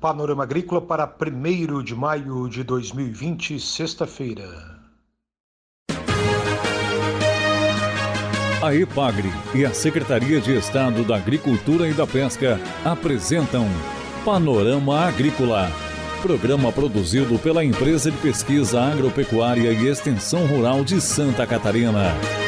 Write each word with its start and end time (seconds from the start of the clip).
Panorama 0.00 0.44
Agrícola 0.44 0.80
para 0.80 1.06
1 1.06 1.82
de 1.82 1.94
maio 1.94 2.48
de 2.48 2.64
2020, 2.64 3.60
sexta-feira. 3.60 4.80
A 8.62 8.74
EPAGRE 8.74 9.28
e 9.54 9.62
a 9.66 9.74
Secretaria 9.74 10.40
de 10.40 10.56
Estado 10.56 11.04
da 11.04 11.16
Agricultura 11.16 11.86
e 11.86 11.92
da 11.92 12.06
Pesca 12.06 12.58
apresentam 12.82 13.66
Panorama 14.24 15.00
Agrícola, 15.00 15.70
programa 16.22 16.72
produzido 16.72 17.38
pela 17.38 17.62
Empresa 17.62 18.10
de 18.10 18.16
Pesquisa 18.16 18.80
Agropecuária 18.80 19.70
e 19.70 19.86
Extensão 19.86 20.46
Rural 20.46 20.82
de 20.82 20.98
Santa 20.98 21.46
Catarina. 21.46 22.39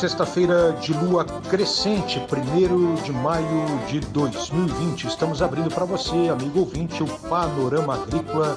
Sexta-feira 0.00 0.72
de 0.80 0.94
lua 0.94 1.26
crescente, 1.50 2.18
1 2.20 3.02
de 3.02 3.12
maio 3.12 3.86
de 3.86 4.00
2020. 4.00 5.06
Estamos 5.06 5.42
abrindo 5.42 5.68
para 5.68 5.84
você, 5.84 6.30
amigo 6.30 6.60
ouvinte, 6.60 7.02
o 7.02 7.06
panorama 7.28 7.96
agrícola 7.96 8.56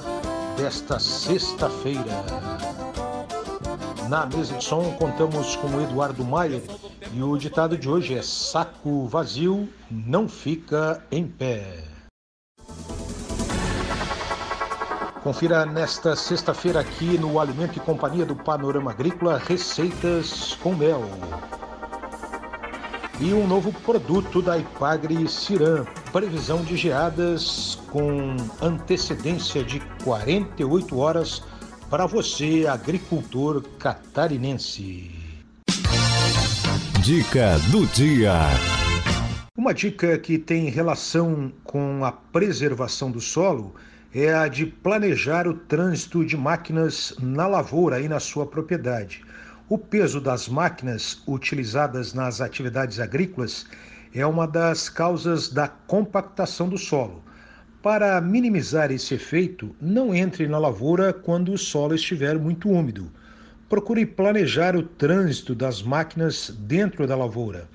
desta 0.56 0.98
sexta-feira. 0.98 2.24
Na 4.08 4.24
mesa 4.24 4.54
de 4.54 4.64
som 4.64 4.90
contamos 4.92 5.54
com 5.56 5.66
o 5.68 5.82
Eduardo 5.82 6.24
Maier 6.24 6.62
e 7.12 7.22
o 7.22 7.36
ditado 7.36 7.76
de 7.76 7.90
hoje 7.90 8.14
é: 8.14 8.22
saco 8.22 9.06
vazio 9.06 9.68
não 9.90 10.26
fica 10.26 11.04
em 11.12 11.26
pé. 11.26 11.93
Confira 15.24 15.64
nesta 15.64 16.14
sexta-feira 16.14 16.80
aqui 16.80 17.16
no 17.16 17.40
Alimento 17.40 17.78
e 17.78 17.80
Companhia 17.80 18.26
do 18.26 18.36
Panorama 18.36 18.90
Agrícola 18.90 19.38
receitas 19.38 20.54
com 20.62 20.74
mel. 20.74 21.02
E 23.18 23.32
um 23.32 23.46
novo 23.46 23.72
produto 23.72 24.42
da 24.42 24.58
Ipagre 24.58 25.26
Ciran, 25.26 25.86
previsão 26.12 26.62
de 26.62 26.76
geadas 26.76 27.78
com 27.90 28.36
antecedência 28.60 29.64
de 29.64 29.80
48 30.04 30.98
horas 30.98 31.42
para 31.88 32.04
você, 32.04 32.66
agricultor 32.66 33.62
catarinense. 33.78 35.10
Dica 37.00 37.58
do 37.70 37.86
dia. 37.86 38.34
Uma 39.56 39.72
dica 39.72 40.18
que 40.18 40.36
tem 40.36 40.68
relação 40.68 41.50
com 41.64 42.04
a 42.04 42.12
preservação 42.12 43.10
do 43.10 43.22
solo 43.22 43.74
é 44.14 44.32
a 44.32 44.46
de 44.46 44.64
planejar 44.64 45.48
o 45.48 45.54
trânsito 45.54 46.24
de 46.24 46.36
máquinas 46.36 47.12
na 47.20 47.48
lavoura 47.48 48.00
e 48.00 48.08
na 48.08 48.20
sua 48.20 48.46
propriedade. 48.46 49.24
O 49.68 49.76
peso 49.76 50.20
das 50.20 50.48
máquinas 50.48 51.20
utilizadas 51.26 52.14
nas 52.14 52.40
atividades 52.40 53.00
agrícolas 53.00 53.66
é 54.14 54.24
uma 54.24 54.46
das 54.46 54.88
causas 54.88 55.48
da 55.48 55.66
compactação 55.66 56.68
do 56.68 56.78
solo. 56.78 57.24
Para 57.82 58.20
minimizar 58.20 58.92
esse 58.92 59.14
efeito, 59.14 59.74
não 59.80 60.14
entre 60.14 60.46
na 60.46 60.58
lavoura 60.58 61.12
quando 61.12 61.52
o 61.52 61.58
solo 61.58 61.96
estiver 61.96 62.38
muito 62.38 62.70
úmido. 62.70 63.10
Procure 63.68 64.06
planejar 64.06 64.76
o 64.76 64.82
trânsito 64.84 65.56
das 65.56 65.82
máquinas 65.82 66.54
dentro 66.56 67.04
da 67.04 67.16
lavoura. 67.16 67.68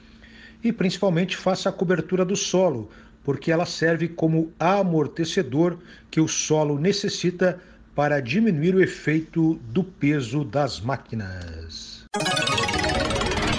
E 0.63 0.71
principalmente 0.71 1.35
faça 1.35 1.67
a 1.67 1.73
cobertura 1.73 2.23
do 2.23 2.35
solo, 2.35 2.89
porque 3.23 3.51
ela 3.51 3.65
serve 3.65 4.07
como 4.07 4.51
amortecedor 4.59 5.77
que 6.09 6.19
o 6.21 6.27
solo 6.27 6.79
necessita 6.79 7.59
para 7.95 8.21
diminuir 8.21 8.75
o 8.75 8.81
efeito 8.81 9.55
do 9.55 9.83
peso 9.83 10.43
das 10.43 10.79
máquinas. 10.79 12.05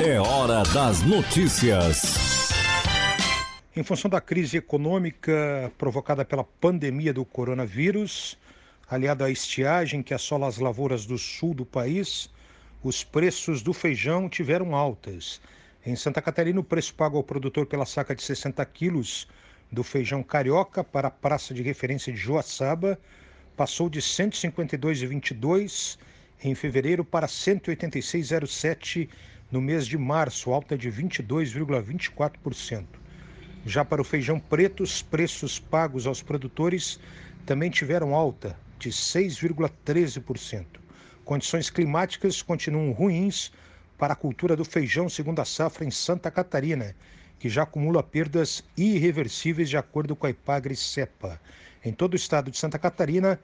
É 0.03 0.19
hora 0.19 0.63
das 0.73 1.03
notícias. 1.03 2.51
Em 3.77 3.83
função 3.83 4.11
da 4.11 4.21
crise 4.21 4.57
econômica 4.57 5.71
provocada 5.79 6.25
pela 6.25 6.43
pandemia 6.43 7.13
do 7.13 7.25
coronavírus, 7.25 8.37
aliada 8.89 9.27
à 9.27 9.31
estiagem 9.31 10.03
que 10.03 10.13
assola 10.13 10.49
as 10.49 10.59
lavouras 10.59 11.07
do 11.07 11.17
sul 11.17 11.55
do 11.55 11.65
país, 11.65 12.29
os 12.83 13.05
preços 13.05 13.63
do 13.63 13.73
feijão 13.73 14.29
tiveram 14.29 14.75
altas. 14.75 15.41
Em 15.85 15.95
Santa 15.95 16.21
Catarina, 16.21 16.61
o 16.61 16.65
preço 16.65 16.95
pago 16.95 17.17
ao 17.17 17.23
produtor 17.23 17.67
pela 17.67 17.87
saca 17.87 18.15
de 18.15 18.23
60 18.23 18.65
quilos 18.67 19.29
do 19.71 19.85
feijão 19.85 20.23
carioca 20.23 20.83
para 20.83 21.09
a 21.09 21.11
praça 21.11 21.55
de 21.55 21.63
referência 21.63 22.13
de 22.13 22.19
Joaçaba 22.19 22.99
passou 23.57 23.89
de 23.89 24.01
152,22 24.01 25.99
em 26.43 26.55
fevereiro 26.55 27.05
para 27.05 27.27
186,07 27.27 29.09
no 29.51 29.61
mês 29.61 29.87
de 29.87 29.99
março, 29.99 30.53
alta 30.53 30.79
de 30.79 30.91
22,24%. 30.91 32.87
Já 33.67 33.85
para 33.85 34.01
o 34.01 34.05
feijão 34.05 34.41
preto, 34.41 34.83
os 34.83 35.03
preços 35.03 35.59
pagos 35.59 36.07
aos 36.07 36.23
produtores 36.23 36.99
também 37.45 37.69
tiveram 37.71 38.15
alta 38.15 38.57
de 38.79 38.91
6,13%. 38.91 40.65
Condições 41.25 41.69
climáticas 41.69 42.41
continuam 42.43 42.93
ruins 42.93 43.53
para 43.99 44.15
a 44.15 44.17
cultura 44.17 44.57
do 44.57 44.65
feijão 44.65 45.09
segundo 45.09 45.41
a 45.41 45.45
safra 45.45 45.85
em 45.85 45.91
Santa 45.91 46.31
Catarina 46.31 46.97
que 47.41 47.49
já 47.49 47.63
acumula 47.63 48.03
perdas 48.03 48.63
irreversíveis 48.77 49.71
de 49.71 49.77
acordo 49.79 50.15
com 50.15 50.27
a 50.27 50.31
Ipagre 50.31 50.77
Cepa. 50.77 51.41
Em 51.83 51.91
todo 51.91 52.13
o 52.13 52.17
estado 52.17 52.51
de 52.51 52.59
Santa 52.59 52.79
Catarina, 52.79 53.41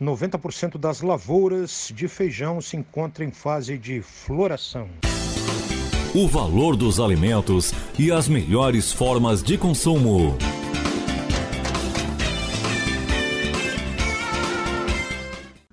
90% 0.00 0.78
das 0.78 1.02
lavouras 1.02 1.92
de 1.92 2.06
feijão 2.06 2.60
se 2.60 2.76
encontram 2.76 3.26
em 3.26 3.32
fase 3.32 3.76
de 3.76 4.00
floração. 4.00 4.88
O 6.14 6.28
valor 6.28 6.76
dos 6.76 7.00
alimentos 7.00 7.72
e 7.98 8.12
as 8.12 8.28
melhores 8.28 8.92
formas 8.92 9.42
de 9.42 9.58
consumo. 9.58 10.38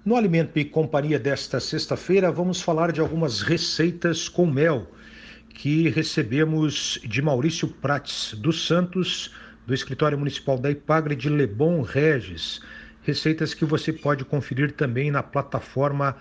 No 0.04 0.16
Alimento 0.16 0.58
e 0.58 0.66
Companhia 0.66 1.20
desta 1.20 1.60
sexta-feira, 1.60 2.32
vamos 2.32 2.62
falar 2.62 2.92
de 2.92 3.00
algumas 3.00 3.44
receitas 3.44 4.28
com 4.28 4.48
mel 4.48 4.88
que 5.60 5.90
recebemos 5.90 6.98
de 7.04 7.22
Maurício 7.22 7.68
Prates 7.68 8.34
dos 8.34 8.66
Santos, 8.66 9.30
do 9.68 9.74
Escritório 9.74 10.18
Municipal 10.18 10.58
da 10.58 10.72
Ipagre 10.72 11.18
de 11.18 11.28
Lebon 11.28 11.82
Regis. 11.82 12.62
Receitas 13.02 13.54
que 13.54 13.66
você 13.66 13.92
pode 13.92 14.24
conferir 14.24 14.72
também 14.72 15.12
na 15.12 15.22
plataforma 15.22 16.16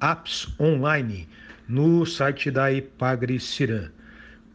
Apps 0.00 0.48
Online, 0.58 1.28
no 1.68 2.04
site 2.04 2.50
da 2.50 2.72
Ipagre 2.72 3.38
Cirã. 3.38 3.90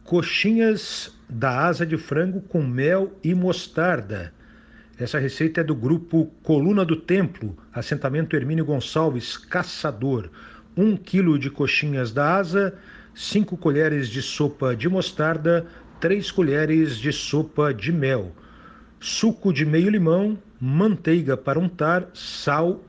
Coxinhas 0.04 1.18
da 1.30 1.66
asa 1.66 1.86
de 1.86 1.96
frango 1.96 2.42
com 2.42 2.62
mel 2.62 3.18
e 3.24 3.34
mostarda. 3.34 4.34
Essa 4.98 5.18
receita 5.18 5.62
é 5.62 5.64
do 5.64 5.74
grupo 5.74 6.26
Coluna 6.42 6.84
do 6.84 6.96
Templo, 6.96 7.56
assentamento 7.72 8.36
Hermínio 8.36 8.66
Gonçalves, 8.66 9.38
caçador. 9.38 10.28
Um 10.76 10.94
quilo 10.94 11.38
de 11.38 11.48
coxinhas 11.48 12.12
da 12.12 12.36
asa 12.36 12.78
5 13.16 13.56
colheres 13.56 14.10
de 14.10 14.20
sopa 14.20 14.76
de 14.76 14.90
mostarda, 14.90 15.66
3 16.00 16.30
colheres 16.30 16.98
de 16.98 17.10
sopa 17.10 17.72
de 17.72 17.90
mel, 17.90 18.30
suco 19.00 19.54
de 19.54 19.64
meio 19.64 19.88
limão, 19.88 20.38
manteiga 20.60 21.34
para 21.34 21.58
untar, 21.58 22.10
sal 22.12 22.84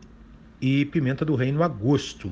e 0.62 0.84
pimenta 0.84 1.24
do 1.24 1.34
reino 1.34 1.64
a 1.64 1.68
gosto. 1.70 2.30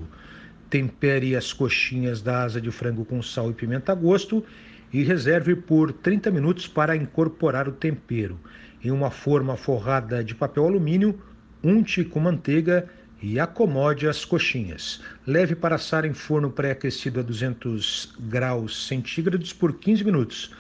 Tempere 0.70 1.38
as 1.38 1.54
coxinhas 1.54 2.22
da 2.22 2.44
asa 2.44 2.60
de 2.60 2.70
frango 2.70 3.06
com 3.06 3.22
sal 3.22 3.50
e 3.50 3.54
pimenta 3.54 3.94
a 3.94 3.96
gosto 3.96 4.44
e 4.92 5.02
reserve 5.02 5.56
por 5.56 5.94
30 5.94 6.30
minutos 6.32 6.68
para 6.68 6.98
incorporar 6.98 7.66
o 7.70 7.72
tempero. 7.72 8.38
Em 8.84 8.92
uma 8.92 9.10
forma 9.10 9.56
forrada 9.56 10.22
de 10.22 10.36
papel 10.36 10.66
alumínio, 10.66 11.18
unte 11.64 12.04
com 12.04 12.20
manteiga 12.20 12.90
e 13.28 13.40
acomode 13.40 14.08
as 14.08 14.24
coxinhas. 14.24 15.02
Leve 15.26 15.56
para 15.56 15.78
assar 15.78 16.06
em 16.06 16.14
forno 16.14 16.52
pré-aquecido 16.52 17.20
a 17.20 17.24
200 17.24 18.14
graus 18.20 18.86
centígrados 18.86 19.52
por 19.52 19.80
15 19.80 20.04
minutos. 20.04 20.54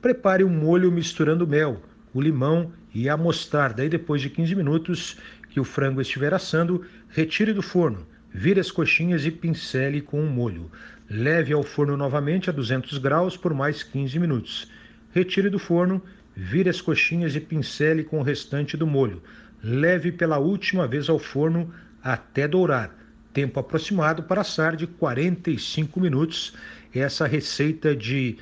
Prepare 0.00 0.44
um 0.44 0.48
molho 0.48 0.92
misturando 0.92 1.48
mel, 1.48 1.82
o 2.14 2.20
limão 2.20 2.70
e 2.94 3.08
a 3.08 3.16
mostarda. 3.16 3.84
E 3.84 3.88
depois 3.88 4.22
de 4.22 4.30
15 4.30 4.54
minutos 4.54 5.16
que 5.50 5.58
o 5.58 5.64
frango 5.64 6.00
estiver 6.00 6.32
assando, 6.32 6.86
retire 7.08 7.52
do 7.52 7.60
forno. 7.60 8.06
Vire 8.32 8.60
as 8.60 8.70
coxinhas 8.70 9.26
e 9.26 9.30
pincele 9.32 10.00
com 10.00 10.24
o 10.24 10.30
molho. 10.30 10.70
Leve 11.10 11.52
ao 11.52 11.64
forno 11.64 11.96
novamente 11.96 12.48
a 12.48 12.52
200 12.52 12.98
graus 12.98 13.36
por 13.36 13.52
mais 13.52 13.82
15 13.82 14.16
minutos. 14.20 14.70
Retire 15.10 15.50
do 15.50 15.58
forno, 15.58 16.00
vire 16.36 16.70
as 16.70 16.80
coxinhas 16.80 17.34
e 17.34 17.40
pincele 17.40 18.04
com 18.04 18.20
o 18.20 18.22
restante 18.22 18.76
do 18.76 18.86
molho. 18.86 19.20
Leve 19.60 20.12
pela 20.12 20.38
última 20.38 20.86
vez 20.86 21.08
ao 21.08 21.18
forno 21.18 21.72
até 22.02 22.48
dourar. 22.48 22.90
Tempo 23.32 23.58
aproximado 23.58 24.22
para 24.22 24.42
assar 24.42 24.76
de 24.76 24.86
45 24.86 26.00
minutos. 26.00 26.52
Essa 26.94 27.26
receita 27.26 27.96
de 27.96 28.38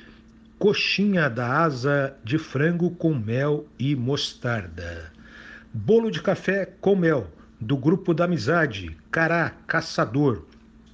coxinha 0.59 1.29
da 1.29 1.63
asa 1.63 2.15
de 2.23 2.37
frango 2.37 2.91
com 2.91 3.13
mel 3.13 3.65
e 3.79 3.95
mostarda. 3.95 5.11
Bolo 5.73 6.11
de 6.11 6.21
café 6.21 6.65
com 6.79 6.95
mel, 6.95 7.31
do 7.59 7.77
grupo 7.77 8.13
da 8.13 8.25
amizade, 8.25 8.95
Cará 9.09 9.53
Caçador. 9.65 10.45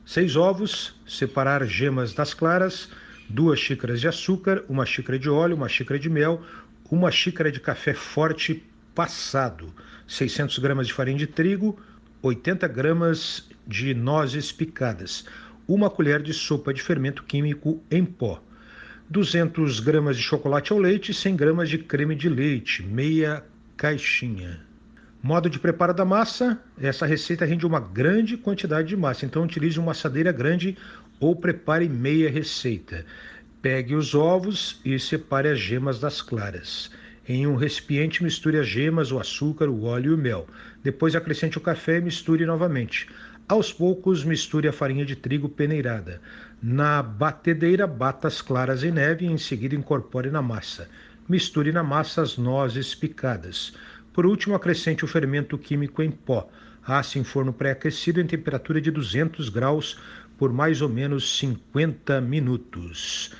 Seis 0.05 0.35
ovos, 0.35 0.95
separar 1.07 1.65
gemas 1.65 2.13
das 2.13 2.33
claras, 2.33 2.89
duas 3.27 3.59
xícaras 3.59 3.99
de 3.99 4.07
açúcar, 4.07 4.63
uma 4.69 4.85
xícara 4.85 5.17
de 5.19 5.29
óleo, 5.29 5.55
uma 5.55 5.67
xícara 5.67 5.99
de 5.99 6.09
mel, 6.09 6.41
uma 6.89 7.11
xícara 7.11 7.51
de 7.51 7.59
café 7.59 7.93
forte 7.93 8.63
passado, 8.95 9.73
600 10.07 10.59
gramas 10.59 10.87
de 10.87 10.93
farinha 10.93 11.17
de 11.17 11.27
trigo, 11.27 11.77
80 12.21 12.67
gramas 12.67 13.47
de 13.67 13.93
nozes 13.93 14.51
picadas, 14.51 15.25
uma 15.67 15.89
colher 15.89 16.21
de 16.21 16.33
sopa 16.33 16.73
de 16.73 16.81
fermento 16.81 17.23
químico 17.23 17.81
em 17.91 18.03
pó, 18.03 18.41
200 19.09 19.79
gramas 19.79 20.17
de 20.17 20.23
chocolate 20.23 20.73
ao 20.73 20.79
leite 20.79 21.11
e 21.11 21.13
100 21.13 21.35
gramas 21.35 21.69
de 21.69 21.77
creme 21.77 22.15
de 22.15 22.27
leite, 22.27 22.83
meia 22.83 23.43
caixinha. 23.75 24.61
Modo 25.21 25.49
de 25.49 25.59
preparo 25.59 25.93
da 25.93 26.05
massa: 26.05 26.59
essa 26.79 27.05
receita 27.05 27.45
rende 27.45 27.65
uma 27.65 27.79
grande 27.79 28.35
quantidade 28.35 28.87
de 28.87 28.97
massa, 28.97 29.25
então 29.25 29.43
utilize 29.43 29.79
uma 29.79 29.91
assadeira 29.91 30.31
grande 30.31 30.77
ou 31.19 31.35
prepare 31.35 31.87
meia 31.87 32.29
receita. 32.29 33.05
Pegue 33.61 33.95
os 33.95 34.13
ovos 34.13 34.79
e 34.83 34.99
separe 34.99 35.49
as 35.49 35.59
gemas 35.59 35.99
das 35.99 36.21
claras. 36.21 36.91
Em 37.29 37.45
um 37.45 37.55
recipiente, 37.55 38.23
misture 38.23 38.57
as 38.57 38.67
gemas, 38.67 39.11
o 39.11 39.19
açúcar, 39.19 39.67
o 39.67 39.83
óleo 39.83 40.11
e 40.11 40.15
o 40.15 40.17
mel. 40.17 40.47
Depois 40.81 41.13
acrescente 41.13 41.57
o 41.57 41.61
café 41.61 41.97
e 41.97 42.01
misture 42.01 42.45
novamente. 42.45 43.09
Aos 43.49 43.73
poucos, 43.73 44.23
misture 44.23 44.69
a 44.69 44.71
farinha 44.71 45.05
de 45.05 45.13
trigo 45.13 45.49
peneirada. 45.49 46.21
Na 46.63 47.03
batedeira, 47.03 47.85
bata 47.85 48.29
as 48.29 48.41
claras 48.41 48.81
em 48.81 48.91
neve 48.91 49.25
e 49.25 49.29
em 49.29 49.37
seguida 49.37 49.75
incorpore 49.75 50.31
na 50.31 50.41
massa. 50.41 50.89
Misture 51.27 51.73
na 51.73 51.83
massa 51.83 52.21
as 52.21 52.37
nozes 52.37 52.95
picadas. 52.95 53.73
Por 54.13 54.25
último, 54.25 54.55
acrescente 54.55 55.03
o 55.03 55.07
fermento 55.07 55.57
químico 55.57 56.01
em 56.01 56.09
pó. 56.09 56.49
Asse 56.81 57.19
em 57.19 57.25
forno 57.25 57.51
pré-aquecido 57.51 58.21
em 58.21 58.25
temperatura 58.25 58.79
de 58.79 58.89
200 58.89 59.49
graus 59.49 59.99
por 60.37 60.53
mais 60.53 60.81
ou 60.81 60.87
menos 60.87 61.37
50 61.37 62.21
minutos. 62.21 63.33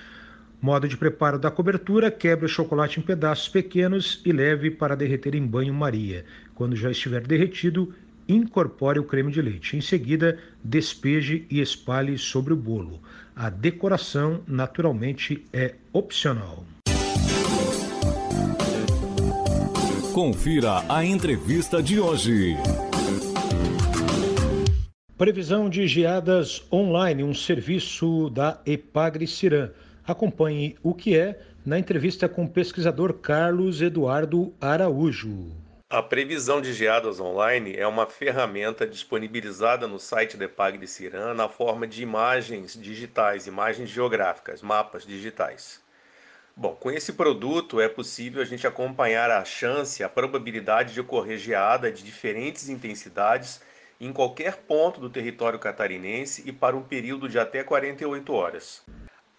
Modo 0.62 0.88
de 0.88 0.98
preparo 0.98 1.38
da 1.38 1.52
cobertura: 1.52 2.10
quebre 2.10 2.46
o 2.46 2.50
chocolate 2.50 3.00
em 3.00 3.04
pedaços 3.04 3.48
pequenos 3.48 4.22
e 4.26 4.32
leve 4.32 4.72
para 4.72 4.96
derreter 4.96 5.36
em 5.36 5.46
banho-maria. 5.46 6.26
Quando 6.56 6.76
já 6.76 6.90
estiver 6.90 7.22
derretido, 7.22 7.94
incorpore 8.28 9.00
o 9.00 9.04
creme 9.04 9.32
de 9.32 9.42
leite. 9.42 9.78
Em 9.78 9.82
seguida, 9.82 10.38
despeje 10.64 11.46
e 11.50 11.62
espalhe 11.62 12.18
sobre 12.18 12.54
o 12.54 12.58
bolo. 12.58 13.02
A 13.36 13.50
decoração, 13.50 14.42
naturalmente, 14.48 15.46
é 15.54 15.76
opcional. 15.94 16.66
Confira 20.12 20.84
a 20.90 21.06
entrevista 21.06 21.82
de 21.82 22.00
hoje. 22.00 22.58
Previsão 25.16 25.70
de 25.70 25.88
geadas 25.88 26.66
online, 26.72 27.24
um 27.24 27.34
serviço 27.34 28.30
da 28.32 28.60
Epagre 28.66 29.28
Cirã. 29.28 29.70
Acompanhe 30.08 30.78
o 30.82 30.94
que 30.94 31.18
é 31.18 31.38
na 31.66 31.78
entrevista 31.78 32.30
com 32.30 32.46
o 32.46 32.50
pesquisador 32.50 33.16
Carlos 33.16 33.82
Eduardo 33.82 34.56
Araújo. 34.62 35.52
A 35.90 36.02
previsão 36.02 36.62
de 36.62 36.72
geadas 36.72 37.20
online 37.20 37.76
é 37.76 37.86
uma 37.86 38.06
ferramenta 38.08 38.88
disponibilizada 38.88 39.86
no 39.86 40.00
site 40.00 40.38
da 40.38 40.46
EPAG 40.46 40.78
de 40.78 40.88
Cirã 40.88 41.34
na 41.34 41.50
forma 41.50 41.86
de 41.86 42.02
imagens 42.02 42.82
digitais, 42.82 43.48
imagens 43.48 43.90
geográficas, 43.90 44.62
mapas 44.62 45.06
digitais. 45.06 45.82
Bom, 46.56 46.74
com 46.74 46.90
esse 46.90 47.12
produto 47.12 47.82
é 47.82 47.90
possível 47.90 48.42
a 48.42 48.46
gente 48.46 48.66
acompanhar 48.66 49.30
a 49.30 49.44
chance, 49.44 50.02
a 50.02 50.08
probabilidade 50.08 50.94
de 50.94 51.02
ocorrer 51.02 51.38
geada 51.38 51.92
de 51.92 52.02
diferentes 52.02 52.70
intensidades 52.70 53.62
em 54.00 54.14
qualquer 54.14 54.56
ponto 54.56 55.02
do 55.02 55.10
território 55.10 55.60
catarinense 55.60 56.44
e 56.46 56.54
para 56.54 56.78
um 56.78 56.82
período 56.82 57.28
de 57.28 57.38
até 57.38 57.62
48 57.62 58.32
horas. 58.32 58.86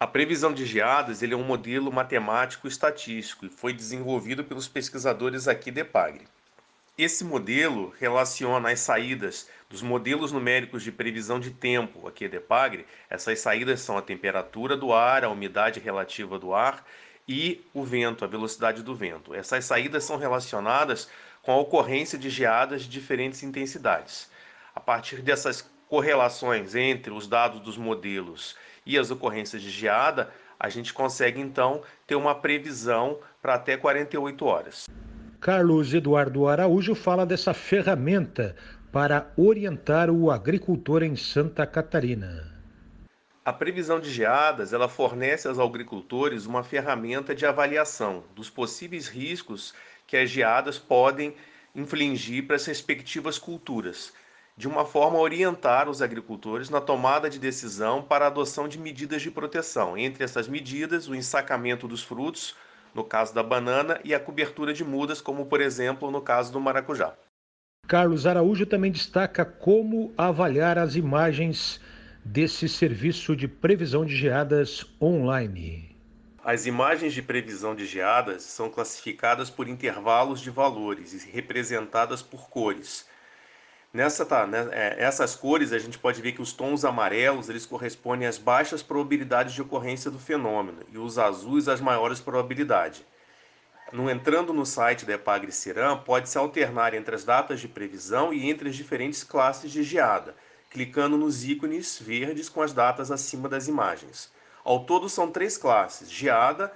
A 0.00 0.06
previsão 0.06 0.55
de 0.55 0.65
geadas 0.65 1.23
ele 1.23 1.35
é 1.35 1.37
um 1.37 1.43
modelo 1.43 1.91
matemático 1.91 2.69
estatístico 2.69 3.47
e 3.47 3.49
foi 3.49 3.73
desenvolvido 3.73 4.45
pelos 4.45 4.69
pesquisadores 4.69 5.49
aqui 5.49 5.73
de 5.73 5.83
Pagre. 5.83 6.29
Esse 6.97 7.25
modelo 7.25 7.93
relaciona 7.99 8.71
as 8.71 8.79
saídas 8.79 9.49
dos 9.69 9.83
modelos 9.83 10.31
numéricos 10.31 10.85
de 10.85 10.93
previsão 10.93 11.41
de 11.41 11.50
tempo 11.50 12.06
aqui 12.06 12.29
de 12.29 12.39
Pagre. 12.39 12.87
Essas 13.11 13.41
saídas 13.41 13.81
são 13.81 13.99
a 13.99 14.03
temperatura 14.03 14.77
do 14.77 14.93
ar, 14.93 15.25
a 15.25 15.31
umidade 15.31 15.81
relativa 15.81 16.39
do 16.39 16.55
ar 16.55 16.87
e 17.27 17.61
o 17.75 17.83
vento, 17.83 18.25
a 18.25 18.29
velocidade 18.29 18.85
do 18.85 18.95
vento. 18.95 19.35
Essas 19.35 19.65
saídas 19.65 20.05
são 20.05 20.17
relacionadas 20.17 21.11
com 21.43 21.50
a 21.50 21.56
ocorrência 21.56 22.17
de 22.17 22.31
geadas 22.31 22.83
de 22.83 22.89
diferentes 22.89 23.43
intensidades. 23.43 24.31
A 24.73 24.79
partir 24.79 25.23
dessas 25.23 25.69
correlações 25.89 26.77
entre 26.77 27.12
os 27.12 27.27
dados 27.27 27.61
dos 27.61 27.77
modelos 27.77 28.55
e 28.88 28.99
as 28.99 29.11
ocorrências 29.11 29.61
de 29.61 29.69
geada, 29.70 30.31
a 30.58 30.70
gente 30.70 30.94
consegue 30.94 31.38
então 31.38 31.82
ter 32.06 32.17
uma 32.17 32.35
previsão 32.35 33.19
para 33.40 33.55
até 33.55 33.76
48 33.76 34.44
horas. 34.46 34.87
Carlos 35.38 35.93
Eduardo 35.93 36.49
Araújo 36.49 36.94
fala 36.94 37.26
dessa 37.26 37.52
ferramenta 37.52 38.56
para 38.90 39.31
orientar 39.37 40.11
o 40.11 40.31
agricultor 40.31 41.02
em 41.02 41.14
Santa 41.14 41.67
Catarina. 41.67 42.58
A 43.44 43.52
previsão 43.52 44.00
de 44.00 44.11
geadas, 44.11 44.73
ela 44.73 44.88
fornece 44.88 45.46
aos 45.46 45.58
agricultores 45.58 46.46
uma 46.46 46.64
ferramenta 46.64 47.35
de 47.35 47.46
avaliação 47.46 48.25
dos 48.35 48.49
possíveis 48.49 49.06
riscos 49.06 49.75
que 50.06 50.17
as 50.17 50.31
geadas 50.31 50.79
podem 50.79 51.35
infligir 51.75 52.46
para 52.46 52.56
as 52.56 52.64
respectivas 52.67 53.38
culturas, 53.38 54.12
de 54.58 54.66
uma 54.66 54.84
forma 54.84 55.16
a 55.16 55.22
orientar 55.22 55.88
os 55.88 56.02
agricultores 56.02 56.69
na 56.69 56.81
tomada 56.81 57.31
de 57.31 57.38
decisão 57.38 58.02
para 58.02 58.25
a 58.25 58.28
adoção 58.28 58.66
de 58.66 58.76
medidas 58.76 59.22
de 59.22 59.31
proteção. 59.31 59.96
Entre 59.96 60.25
essas 60.25 60.49
medidas, 60.49 61.06
o 61.06 61.14
ensacamento 61.14 61.87
dos 61.87 62.02
frutos, 62.02 62.56
no 62.93 63.05
caso 63.05 63.32
da 63.32 63.40
banana, 63.40 64.00
e 64.02 64.12
a 64.12 64.19
cobertura 64.19 64.75
de 64.75 64.82
mudas, 64.82 65.20
como 65.20 65.46
por 65.46 65.60
exemplo 65.60 66.10
no 66.10 66.20
caso 66.20 66.52
do 66.52 66.60
maracujá. 66.60 67.14
Carlos 67.87 68.26
Araújo 68.26 68.66
também 68.66 68.90
destaca 68.90 69.44
como 69.44 70.12
avaliar 70.19 70.76
as 70.76 70.96
imagens 70.96 71.81
desse 72.25 72.69
serviço 72.69 73.37
de 73.37 73.46
previsão 73.46 74.04
de 74.04 74.16
geadas 74.16 74.84
online. 75.00 75.96
As 76.44 76.66
imagens 76.66 77.14
de 77.14 77.22
previsão 77.22 77.76
de 77.76 77.87
geadas 77.87 78.43
são 78.43 78.69
classificadas 78.69 79.49
por 79.49 79.69
intervalos 79.69 80.40
de 80.40 80.50
valores 80.50 81.12
e 81.12 81.31
representadas 81.31 82.22
por 82.22 82.50
cores. 82.50 83.06
Nessa, 83.93 84.26
tá, 84.26 84.46
né, 84.46 84.69
é, 84.70 84.96
essas 84.99 85.35
cores 85.35 85.73
a 85.73 85.79
gente 85.79 85.99
pode 85.99 86.20
ver 86.20 86.32
que 86.32 86.43
os 86.43 86.52
tons 86.52 86.85
amarelos 86.85 87.49
eles 87.49 87.64
correspondem 87.64 88.29
às 88.29 88.37
baixas 88.37 88.82
probabilidades 88.82 89.54
de 89.54 89.62
ocorrência 89.62 90.11
do 90.11 90.18
fenômeno 90.18 90.80
e 90.92 90.99
os 90.99 91.18
azuis 91.18 91.68
às 91.68 91.80
maiores 91.80 92.21
probabilidades. 92.21 93.02
No, 93.90 94.11
entrando 94.11 94.52
no 94.52 94.66
site 94.66 95.07
da 95.07 95.14
Epagre 95.14 95.50
Ciram, 95.50 95.99
pode-se 96.00 96.37
alternar 96.37 96.92
entre 96.92 97.14
as 97.14 97.25
datas 97.25 97.59
de 97.59 97.66
previsão 97.66 98.35
e 98.35 98.50
entre 98.50 98.68
as 98.68 98.76
diferentes 98.76 99.25
classes 99.25 99.73
de 99.73 99.83
geada, 99.83 100.37
clicando 100.71 101.16
nos 101.16 101.42
ícones 101.45 101.99
verdes 101.99 102.50
com 102.50 102.61
as 102.61 102.75
datas 102.75 103.11
acima 103.11 103.49
das 103.49 103.66
imagens. 103.66 104.30
Ao 104.62 104.85
todo 104.85 105.09
são 105.09 105.30
três 105.30 105.57
classes: 105.57 106.11
geada, 106.11 106.71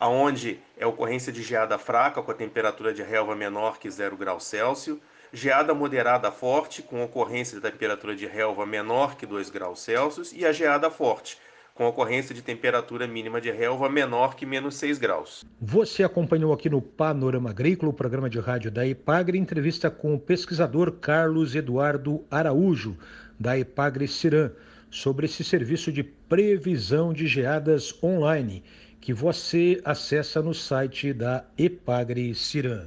aonde 0.00 0.60
é 0.76 0.84
ocorrência 0.84 1.32
de 1.32 1.44
geada 1.44 1.78
fraca 1.78 2.20
com 2.20 2.32
a 2.32 2.34
temperatura 2.34 2.92
de 2.92 3.04
relva 3.04 3.36
menor 3.36 3.78
que 3.78 3.88
0 3.88 4.16
graus 4.16 4.42
Celsius, 4.42 4.98
geada 5.32 5.74
moderada 5.74 6.30
forte, 6.30 6.82
com 6.82 7.02
ocorrência 7.02 7.56
de 7.56 7.62
temperatura 7.62 8.14
de 8.14 8.26
relva 8.26 8.64
menor 8.64 9.16
que 9.16 9.26
2 9.26 9.50
graus 9.50 9.80
Celsius, 9.80 10.32
e 10.32 10.44
a 10.44 10.52
geada 10.52 10.90
forte, 10.90 11.38
com 11.74 11.86
ocorrência 11.86 12.34
de 12.34 12.42
temperatura 12.42 13.06
mínima 13.06 13.40
de 13.40 13.50
relva 13.50 13.88
menor 13.88 14.34
que 14.34 14.44
menos 14.44 14.74
6 14.76 14.98
graus. 14.98 15.44
Você 15.60 16.02
acompanhou 16.02 16.52
aqui 16.52 16.68
no 16.68 16.82
Panorama 16.82 17.50
Agrícola, 17.50 17.90
o 17.90 17.94
programa 17.94 18.28
de 18.28 18.40
rádio 18.40 18.70
da 18.70 18.86
Epagre, 18.86 19.38
entrevista 19.38 19.90
com 19.90 20.14
o 20.14 20.18
pesquisador 20.18 20.92
Carlos 20.92 21.54
Eduardo 21.54 22.24
Araújo, 22.30 22.96
da 23.38 23.56
Epagre 23.56 24.08
Cirã, 24.08 24.50
sobre 24.90 25.26
esse 25.26 25.44
serviço 25.44 25.92
de 25.92 26.02
previsão 26.02 27.12
de 27.12 27.26
geadas 27.26 27.94
online 28.02 28.64
que 29.00 29.12
você 29.12 29.80
acessa 29.84 30.42
no 30.42 30.52
site 30.52 31.12
da 31.12 31.44
Epagre 31.56 32.34
Cirã. 32.34 32.86